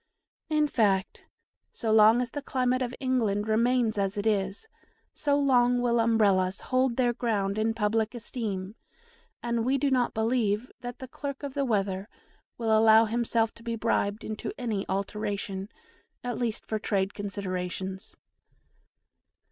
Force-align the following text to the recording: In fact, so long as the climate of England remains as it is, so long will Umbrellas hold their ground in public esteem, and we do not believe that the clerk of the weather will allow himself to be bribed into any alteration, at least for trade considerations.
In 0.49 0.67
fact, 0.67 1.25
so 1.71 1.91
long 1.91 2.23
as 2.23 2.31
the 2.31 2.41
climate 2.41 2.81
of 2.81 2.95
England 2.99 3.47
remains 3.47 3.99
as 3.99 4.17
it 4.17 4.25
is, 4.25 4.67
so 5.13 5.37
long 5.37 5.79
will 5.79 5.99
Umbrellas 5.99 6.59
hold 6.59 6.97
their 6.97 7.13
ground 7.13 7.59
in 7.59 7.75
public 7.75 8.15
esteem, 8.15 8.73
and 9.43 9.63
we 9.63 9.77
do 9.77 9.91
not 9.91 10.15
believe 10.15 10.71
that 10.79 10.97
the 10.97 11.07
clerk 11.07 11.43
of 11.43 11.53
the 11.53 11.65
weather 11.65 12.09
will 12.57 12.75
allow 12.75 13.05
himself 13.05 13.53
to 13.53 13.61
be 13.61 13.75
bribed 13.75 14.23
into 14.23 14.51
any 14.57 14.87
alteration, 14.89 15.69
at 16.23 16.39
least 16.39 16.65
for 16.65 16.79
trade 16.79 17.13
considerations. 17.13 18.17